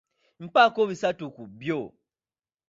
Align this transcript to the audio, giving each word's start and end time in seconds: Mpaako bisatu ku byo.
Mpaako 0.43 0.81
bisatu 0.89 1.25
ku 1.35 1.43
byo. 1.59 1.79